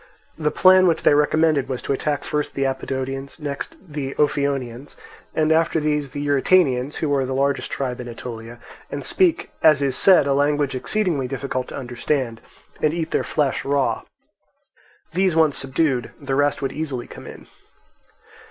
[0.35, 4.95] The plan which they recommended was to attack first the Apodotians, next the Ophionians,
[5.35, 8.57] and after these the Eurytanians, who are the largest tribe in Aetolia,
[8.89, 12.41] and speak, as is said, a language exceedingly difficult to understand,
[12.81, 14.01] and eat their flesh raw.
[15.13, 17.45] These once subdued, the rest would easily come in.